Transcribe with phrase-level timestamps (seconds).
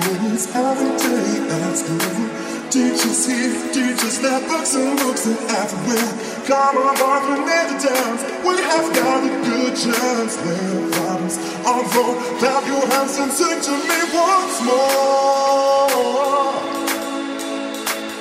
[0.00, 2.28] things every day at school.
[2.70, 6.12] Teachers here, teachers there, books and books and everywhere.
[6.46, 8.22] Come on, boy, we me to dance.
[8.40, 10.36] We have got a good chance.
[10.36, 11.36] There are problems
[11.66, 12.14] although.
[12.38, 15.92] Clap your hands and sing to me once more.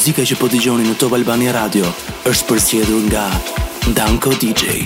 [0.00, 1.90] Muzika që po dëgjoni në Top Albania Radio
[2.30, 3.26] është përsëritur nga
[3.92, 4.80] Danko DJ.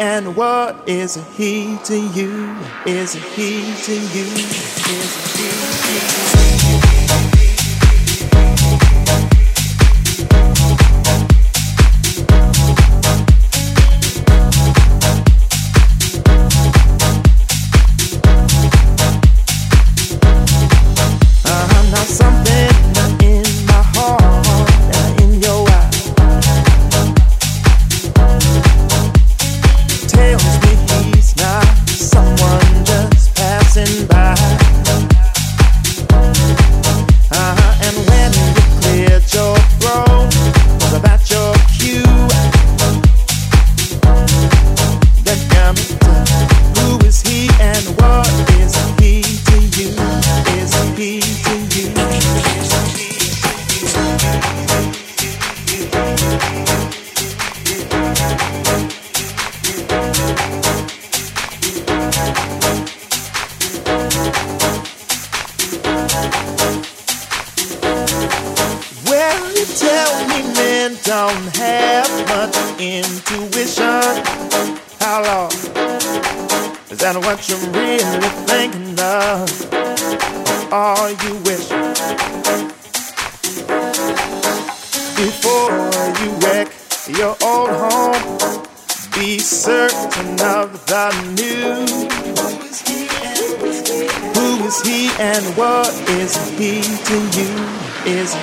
[0.00, 2.56] And what is he to you?
[2.86, 4.24] Is he to you?
[4.32, 6.49] Is he to you?
[34.10, 34.79] Back.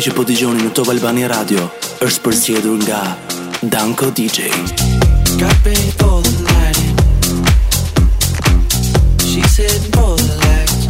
[0.00, 1.66] Kjo që po dëgjoni në Top Albani Radio
[2.00, 3.00] është përzgjedhur nga
[3.60, 4.48] Danko DJ.
[5.36, 5.52] Got
[6.00, 6.80] all the night.
[9.20, 10.88] She said all the lights.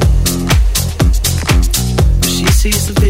[2.30, 3.09] She sees the